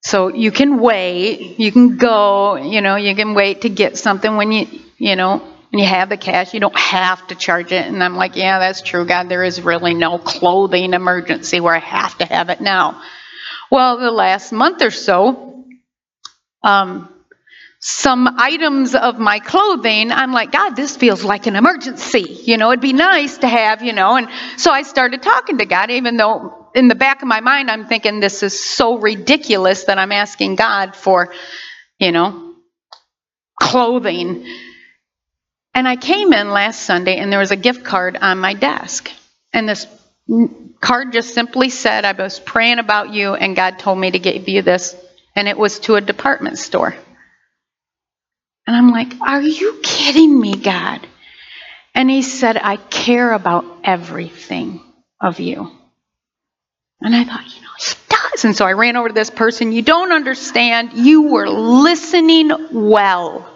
[0.05, 1.59] so you can wait.
[1.59, 4.67] You can go you know you can wait to get something when you
[4.99, 5.39] you know
[5.71, 6.55] when you have the cash.
[6.55, 7.87] You don't have to charge it.
[7.87, 9.29] And i'm like yeah that's true god.
[9.29, 13.03] There is really no clothing emergency where i have to have it now.
[13.71, 15.55] Well the last month or so
[16.63, 17.11] um,
[17.79, 22.41] some items of my clothing, I'm like, God, this feels like an emergency.
[22.45, 24.17] You know, it'd be nice to have, you know.
[24.17, 27.71] And so I started talking to God, even though in the back of my mind,
[27.71, 31.33] I'm thinking this is so ridiculous that I'm asking God for,
[31.99, 32.55] you know,
[33.61, 34.47] clothing.
[35.73, 39.11] And I came in last Sunday and there was a gift card on my desk.
[39.53, 39.87] And this
[40.81, 44.49] card just simply said, I was praying about you and God told me to give
[44.49, 44.97] you this.
[45.37, 46.95] And it was to a department store.
[48.67, 51.07] And I'm like, Are you kidding me, God?
[51.95, 54.81] And he said, I care about everything
[55.21, 55.71] of you.
[57.05, 58.45] And I thought, you know, he does.
[58.47, 59.73] And so I ran over to this person.
[59.73, 60.95] You don't understand.
[60.95, 63.47] You were listening well.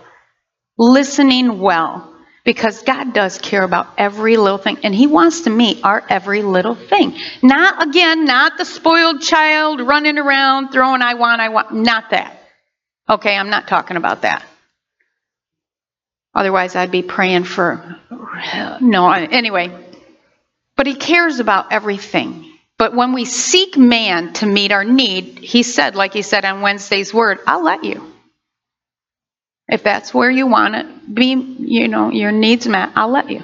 [0.76, 2.14] Listening well.
[2.44, 4.78] Because God does care about every little thing.
[4.82, 7.18] And He wants to meet our every little thing.
[7.42, 11.72] Not, again, not the spoiled child running around throwing, I want, I want.
[11.72, 12.38] Not that.
[13.08, 14.44] Okay, I'm not talking about that.
[16.34, 17.96] Otherwise, I'd be praying for.
[18.80, 19.70] No, anyway.
[20.76, 22.47] But he cares about everything.
[22.78, 26.60] But when we seek man to meet our need, he said, like he said on
[26.60, 28.12] Wednesday's word, I'll let you.
[29.68, 33.42] If that's where you want it, be, you know, your needs met, I'll let you.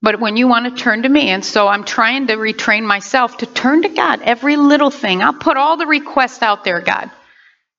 [0.00, 3.38] But when you want to turn to me, and so I'm trying to retrain myself
[3.38, 5.20] to turn to God, every little thing.
[5.20, 7.10] I'll put all the requests out there, God.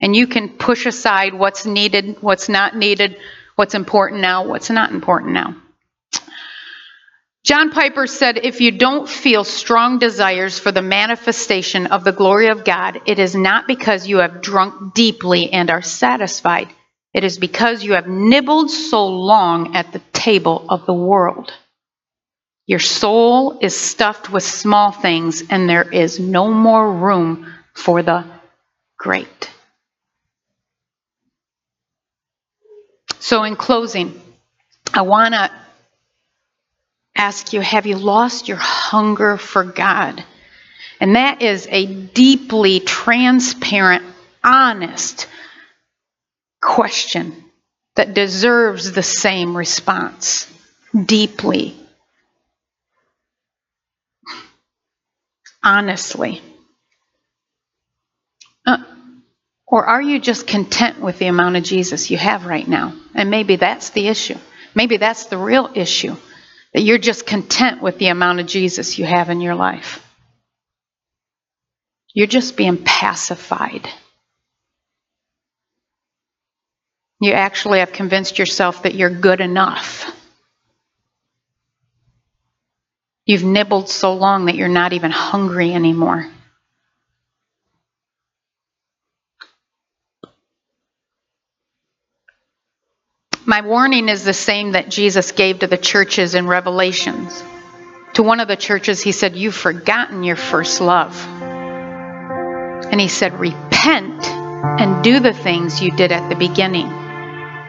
[0.02, 3.18] And you can push aside what's needed, what's not needed,
[3.56, 5.56] what's important now, what's not important now.
[7.48, 12.48] John Piper said, If you don't feel strong desires for the manifestation of the glory
[12.48, 16.68] of God, it is not because you have drunk deeply and are satisfied.
[17.14, 21.54] It is because you have nibbled so long at the table of the world.
[22.66, 28.26] Your soul is stuffed with small things, and there is no more room for the
[28.98, 29.50] great.
[33.20, 34.20] So, in closing,
[34.94, 35.50] I want to
[37.18, 40.24] ask you have you lost your hunger for God?
[41.00, 44.04] And that is a deeply transparent,
[44.44, 45.28] honest
[46.62, 47.44] question
[47.96, 50.52] that deserves the same response.
[51.06, 51.76] Deeply.
[55.64, 56.42] Honestly.
[58.66, 58.78] Uh,
[59.68, 62.94] or are you just content with the amount of Jesus you have right now?
[63.14, 64.38] And maybe that's the issue.
[64.74, 66.16] Maybe that's the real issue.
[66.78, 70.08] That you're just content with the amount of Jesus you have in your life.
[72.14, 73.90] You're just being pacified.
[77.20, 80.16] You actually have convinced yourself that you're good enough.
[83.26, 86.30] You've nibbled so long that you're not even hungry anymore.
[93.50, 97.42] My warning is the same that Jesus gave to the churches in Revelations.
[98.16, 101.18] To one of the churches, he said, You've forgotten your first love.
[102.92, 106.88] And he said, Repent and do the things you did at the beginning,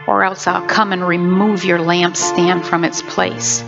[0.05, 3.63] or else I'll come and remove your lampstand from its place.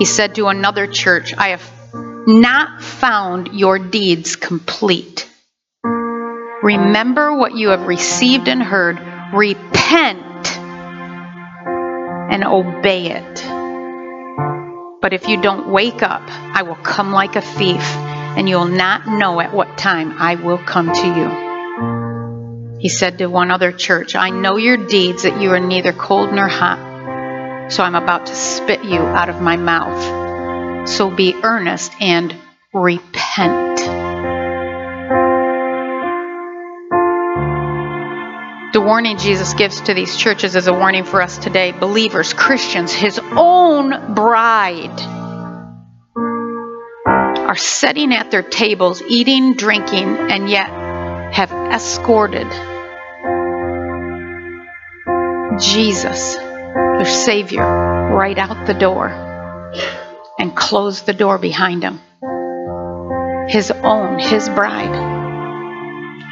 [0.00, 5.30] He said to another church, I have not found your deeds complete.
[5.84, 8.98] Remember what you have received and heard,
[9.32, 10.21] repent
[12.32, 13.44] and obey it.
[15.02, 19.06] But if you don't wake up, I will come like a thief, and you'll not
[19.06, 22.78] know at what time I will come to you.
[22.78, 26.32] He said to one other church, I know your deeds, that you are neither cold
[26.32, 30.88] nor hot, so I'm about to spit you out of my mouth.
[30.88, 32.34] So be earnest and
[32.72, 34.01] repent.
[38.72, 42.90] The warning Jesus gives to these churches is a warning for us today, believers, Christians,
[42.90, 44.98] his own bride
[47.52, 50.70] are sitting at their tables, eating, drinking, and yet
[51.34, 52.50] have escorted
[55.60, 59.08] Jesus, their Savior, right out the door
[60.38, 62.00] and closed the door behind him.
[63.50, 65.21] His own, his bride.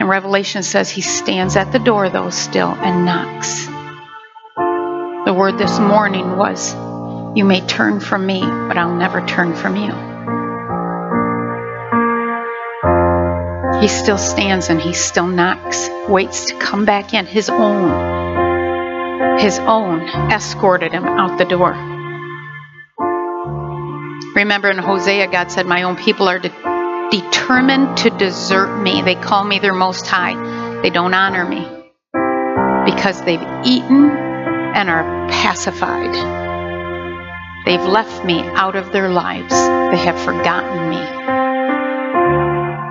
[0.01, 3.67] And Revelation says he stands at the door, though, still and knocks.
[5.27, 6.73] The word this morning was,
[7.37, 9.93] You may turn from me, but I'll never turn from you.
[13.83, 17.27] He still stands and he still knocks, waits to come back in.
[17.27, 20.01] His own, his own
[20.33, 21.73] escorted him out the door.
[24.35, 26.70] Remember in Hosea, God said, My own people are de-
[27.11, 29.03] determined to desert me.
[29.03, 30.81] They call me their most high.
[30.83, 31.67] They don't honor me
[32.85, 36.15] because they've eaten and are pacified.
[37.67, 39.53] They've left me out of their lives.
[39.53, 41.01] They have forgotten me.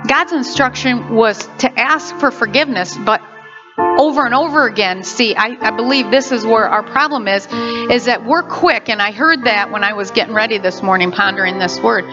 [0.08, 3.22] God's instruction was to ask for forgiveness, but
[3.78, 7.48] over and over again, see, I, I believe this is where our problem is,
[7.92, 11.12] is that we're quick, and I heard that when I was getting ready this morning
[11.12, 12.06] pondering this word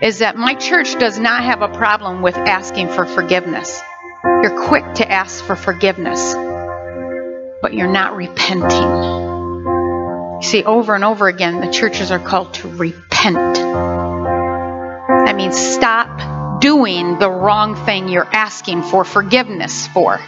[0.00, 3.80] is that my church does not have a problem with asking for forgiveness.
[4.24, 6.34] You're quick to ask for forgiveness,
[7.62, 9.28] but you're not repenting.
[10.40, 13.56] You see, over and over again, the churches are called to repent.
[15.26, 20.20] That means stop doing the wrong thing you're asking for forgiveness for.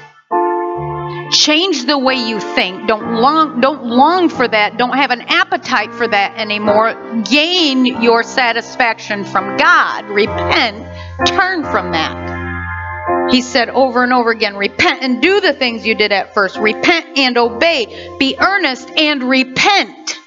[1.33, 2.89] Change the way you think.
[2.89, 4.77] Don't long don't long for that.
[4.77, 6.95] Don't have an appetite for that anymore.
[7.23, 10.07] Gain your satisfaction from God.
[10.07, 10.79] Repent.
[11.27, 13.31] Turn from that.
[13.31, 16.57] He said over and over again, repent and do the things you did at first.
[16.57, 18.17] Repent and obey.
[18.19, 20.20] Be earnest and repent.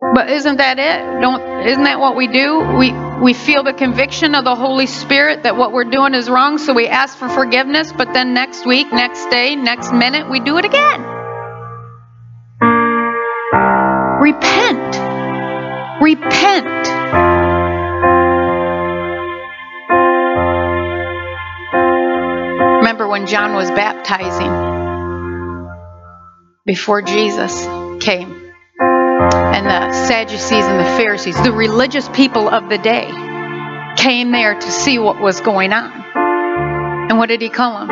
[0.00, 1.20] But isn't that it?
[1.20, 2.60] Don't isn't that what we do?
[2.78, 2.90] We
[3.20, 6.72] we feel the conviction of the Holy Spirit that what we're doing is wrong, so
[6.72, 10.64] we ask for forgiveness, but then next week, next day, next minute, we do it
[10.64, 11.02] again.
[14.22, 14.96] Repent.
[16.00, 16.88] Repent.
[22.78, 24.50] Remember when John was baptizing
[26.64, 27.66] before Jesus
[28.02, 28.39] came?
[29.52, 33.10] And the Sadducees and the Pharisees, the religious people of the day,
[33.96, 35.90] came there to see what was going on.
[37.10, 37.88] And what did he call them?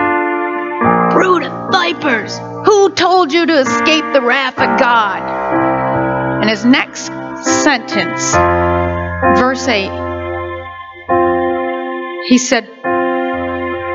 [1.11, 2.39] Brood of vipers!
[2.65, 5.23] Who told you to escape the wrath of God?
[6.41, 7.07] And his next
[7.43, 8.33] sentence,
[9.41, 9.91] verse 8,
[12.29, 12.69] he said,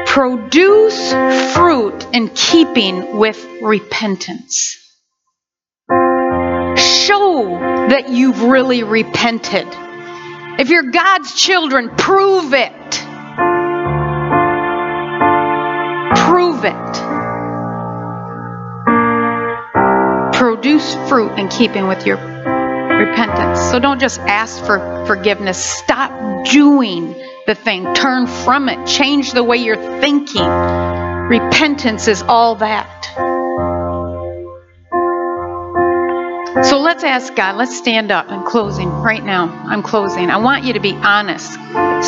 [0.06, 1.14] Produce
[1.54, 4.83] fruit in keeping with repentance
[6.78, 7.58] show
[7.90, 9.68] that you've really repented.
[10.60, 12.72] If you're God's children, prove it.
[16.16, 16.94] Prove it.
[20.38, 23.60] Produce fruit in keeping with your repentance.
[23.72, 25.64] So don't just ask for forgiveness.
[25.64, 27.16] Stop doing
[27.48, 27.94] the thing.
[27.94, 28.86] Turn from it.
[28.88, 30.46] Change the way you're thinking.
[30.46, 33.43] Repentance is all that.
[36.62, 37.56] So let's ask God.
[37.56, 38.28] Let's stand up.
[38.30, 39.50] I'm closing right now.
[39.66, 40.30] I'm closing.
[40.30, 41.54] I want you to be honest.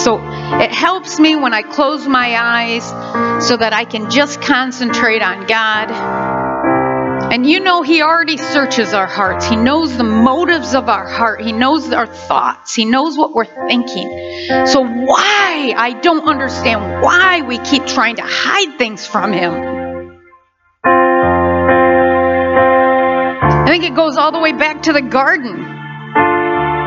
[0.03, 0.19] So
[0.59, 2.85] it helps me when I close my eyes
[3.47, 5.89] so that I can just concentrate on God.
[7.33, 9.47] And you know, He already searches our hearts.
[9.47, 11.41] He knows the motives of our heart.
[11.41, 12.75] He knows our thoughts.
[12.75, 14.07] He knows what we're thinking.
[14.67, 15.73] So, why?
[15.75, 19.84] I don't understand why we keep trying to hide things from Him.
[23.85, 25.75] It goes all the way back to the garden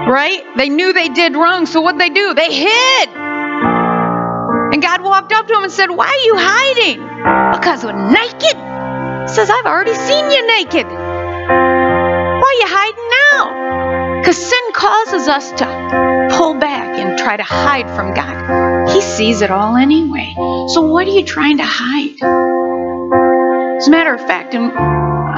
[0.08, 0.42] Right?
[0.56, 2.32] They knew they did wrong, so what'd they do?
[2.32, 3.08] They hid.
[4.72, 7.02] And God walked up to him and said, Why are you hiding?
[7.52, 8.56] Because we're naked.
[9.28, 10.86] He says, I've already seen you naked.
[10.86, 14.20] Why are you hiding now?
[14.20, 15.66] Because sin causes us to
[16.38, 18.88] pull back and try to hide from God.
[18.88, 20.32] He sees it all anyway.
[20.68, 22.14] So what are you trying to hide?
[23.76, 24.72] As a matter of fact, and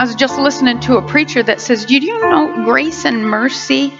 [0.00, 3.92] I was just listening to a preacher that says, Did you know grace and mercy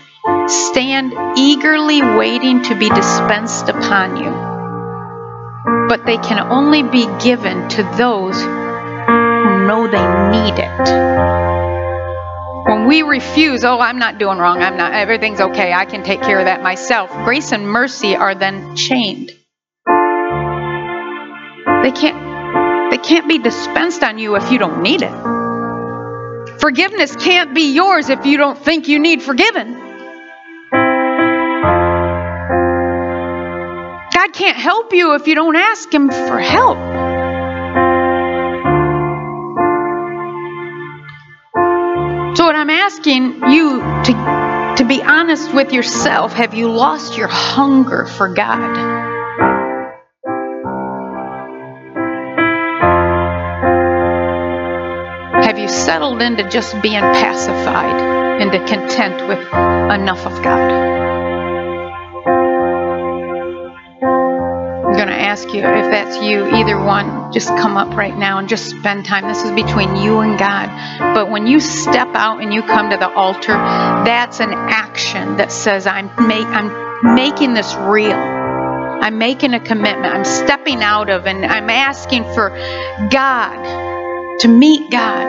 [0.46, 4.30] stand eagerly waiting to be dispensed upon you?
[5.90, 10.00] But they can only be given to those who know they
[10.40, 10.88] need it.
[12.66, 16.22] When we refuse, oh, I'm not doing wrong, I'm not, everything's okay, I can take
[16.22, 19.36] care of that myself, grace and mercy are then chained.
[21.82, 25.39] They can't, they can't be dispensed on you if you don't need it.
[26.60, 29.72] Forgiveness can't be yours if you don't think you need forgiven.
[34.12, 36.76] God can't help you if you don't ask Him for help.
[42.36, 47.28] So, what I'm asking you to, to be honest with yourself have you lost your
[47.28, 49.19] hunger for God?
[55.70, 60.68] Have settled into just being pacified, into content with enough of God?
[64.84, 68.38] I'm going to ask you if that's you, either one, just come up right now
[68.38, 69.28] and just spend time.
[69.28, 71.14] This is between you and God.
[71.14, 75.52] But when you step out and you come to the altar, that's an action that
[75.52, 78.10] says, I'm, make, I'm making this real.
[78.10, 80.12] I'm making a commitment.
[80.12, 82.50] I'm stepping out of and I'm asking for
[83.12, 83.79] God
[84.40, 85.28] to meet God,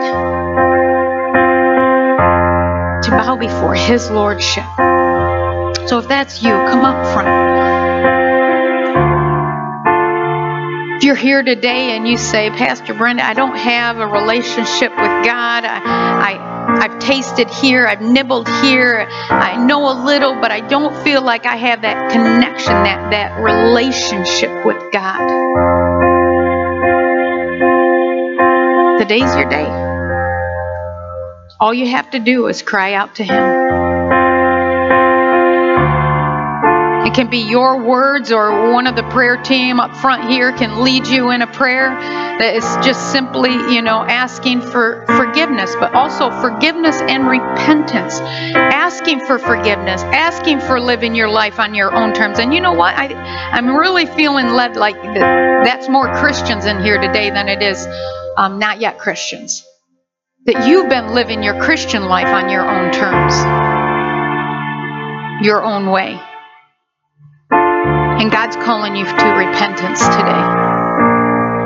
[3.02, 4.64] to bow before His Lordship.
[5.86, 7.28] So if that's you, come up front.
[10.96, 15.26] If you're here today and you say, Pastor Brenda, I don't have a relationship with
[15.26, 20.60] God, I, I, I've tasted here, I've nibbled here, I know a little, but I
[20.60, 25.41] don't feel like I have that connection, that, that relationship with God.
[29.02, 29.66] Today's your day.
[31.58, 33.42] All you have to do is cry out to Him.
[37.04, 40.84] It can be your words, or one of the prayer team up front here can
[40.84, 41.90] lead you in a prayer
[42.42, 48.18] that is just simply, you know, asking for forgiveness, but also forgiveness and repentance.
[48.18, 52.40] Asking for forgiveness, asking for living your life on your own terms.
[52.40, 52.96] And you know what?
[52.96, 53.14] I,
[53.52, 57.86] I'm really feeling led like that's more Christians in here today than it is
[58.36, 59.64] um, not yet Christians.
[60.46, 63.34] That you've been living your Christian life on your own terms,
[65.46, 66.20] your own way.
[67.52, 70.61] And God's calling you to repentance today.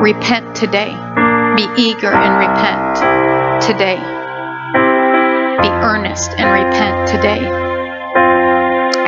[0.01, 0.93] Repent today.
[1.57, 3.97] Be eager and repent today.
[5.63, 7.49] Be earnest and repent today.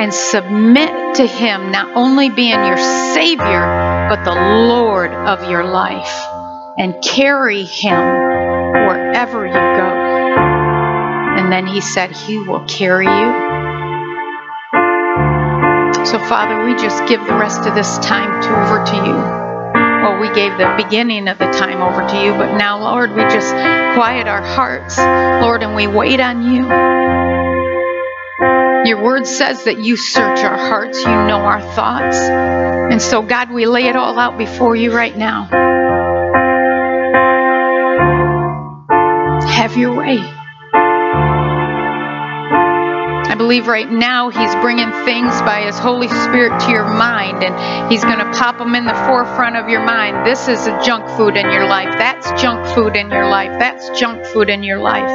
[0.00, 6.14] And submit to Him not only being your Savior, but the Lord of your life.
[6.78, 7.98] And carry Him
[8.86, 9.90] wherever you go.
[11.38, 13.58] And then He said, He will carry you
[16.08, 19.37] so, Father, we just give the rest of this time to, over to you.
[20.16, 23.50] We gave the beginning of the time over to you, but now, Lord, we just
[23.50, 26.66] quiet our hearts, Lord, and we wait on you.
[28.88, 32.16] Your word says that you search our hearts, you know our thoughts.
[32.18, 35.44] And so, God, we lay it all out before you right now.
[39.46, 40.37] Have your way.
[43.38, 48.04] Believe right now He's bringing things by His Holy Spirit to your mind, and He's
[48.04, 50.26] going to pop them in the forefront of your mind.
[50.26, 51.94] This is a junk food in your life.
[51.96, 53.58] That's junk food in your life.
[53.58, 55.08] That's junk food in your life.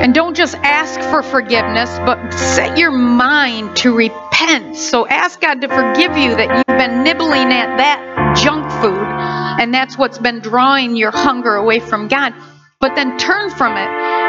[0.00, 4.76] And don't just ask for forgiveness, but set your mind to repent.
[4.76, 9.06] So ask God to forgive you that you've been nibbling at that junk food,
[9.60, 12.34] and that's what's been drawing your hunger away from God.
[12.80, 14.19] But then turn from it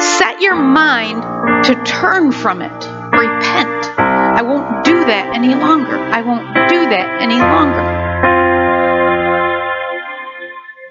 [0.00, 1.22] Set your mind
[1.64, 2.72] to turn from it.
[2.72, 3.98] Repent.
[3.98, 5.96] I won't do that any longer.
[5.98, 7.82] I won't do that any longer.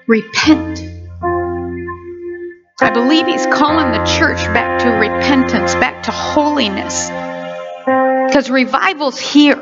[0.08, 0.88] Repent.
[2.80, 7.08] I believe he's calling the church back to repentance, back to holiness.
[8.26, 9.56] Because revival's here.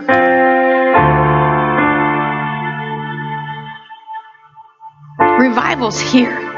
[5.39, 6.50] Revival's here.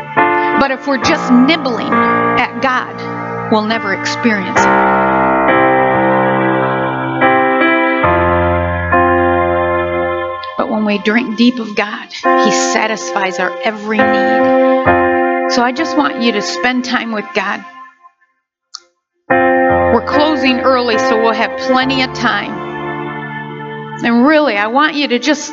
[0.62, 4.64] But if we're just nibbling at God, we'll never experience it.
[10.56, 15.50] But when we drink deep of God, He satisfies our every need.
[15.50, 17.64] So I just want you to spend time with God.
[19.28, 22.52] We're closing early, so we'll have plenty of time.
[24.04, 25.52] And really, I want you to just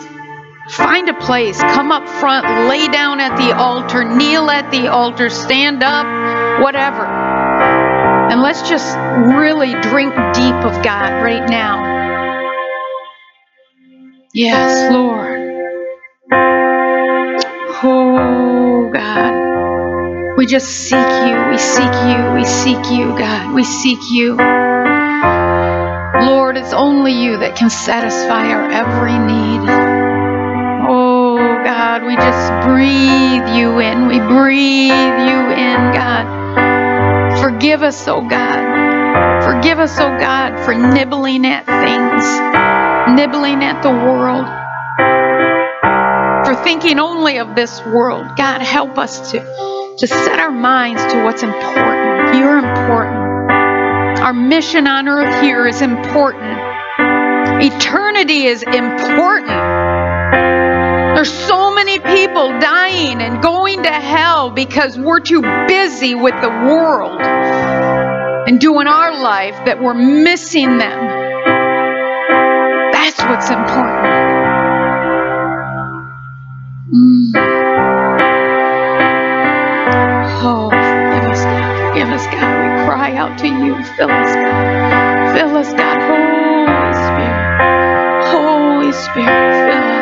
[0.70, 5.30] find a place, come up front, lay down at the altar, kneel at the altar,
[5.30, 6.06] stand up,
[6.62, 7.06] whatever.
[7.06, 8.96] And let's just
[9.36, 11.90] really drink deep of God right now.
[14.34, 15.40] Yes, Lord.
[17.82, 20.38] Oh, God.
[20.38, 21.50] We just seek you.
[21.50, 22.32] We seek you.
[22.34, 23.54] We seek you, God.
[23.56, 24.36] We seek you.
[26.26, 29.49] Lord, it's only you that can satisfy our every need.
[31.70, 34.08] God, we just breathe you in.
[34.08, 37.40] We breathe you in, God.
[37.40, 39.44] Forgive us, oh God.
[39.44, 42.26] Forgive us, oh God, for nibbling at things,
[43.16, 44.48] nibbling at the world,
[46.48, 48.26] for thinking only of this world.
[48.36, 49.40] God, help us to,
[50.00, 52.36] to set our minds to what's important.
[52.36, 53.52] You're important.
[54.22, 56.58] Our mission on earth here is important.
[57.62, 59.79] Eternity is important.
[61.20, 66.48] There's so many people dying and going to hell because we're too busy with the
[66.48, 71.00] world and doing our life that we're missing them.
[72.94, 74.16] That's what's important.
[76.94, 77.32] Mm.
[80.42, 81.90] Oh, forgive us, God.
[81.90, 82.56] Forgive us, God.
[82.64, 83.76] We cry out to you.
[83.98, 85.38] Fill us, God.
[85.38, 86.00] Fill us, God.
[86.00, 87.60] Holy Spirit.
[88.32, 89.99] Holy Spirit.